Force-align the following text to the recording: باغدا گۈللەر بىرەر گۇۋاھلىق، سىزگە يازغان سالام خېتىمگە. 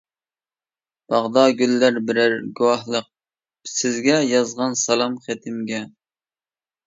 باغدا 1.13 1.43
گۈللەر 1.59 1.99
بىرەر 2.07 2.33
گۇۋاھلىق، 2.59 3.05
سىزگە 3.73 4.15
يازغان 4.29 4.75
سالام 4.85 5.19
خېتىمگە. 5.27 5.83